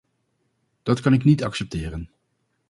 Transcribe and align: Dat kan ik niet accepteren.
Dat 0.83 0.99
kan 0.99 1.13
ik 1.13 1.23
niet 1.23 1.43
accepteren. 1.43 2.09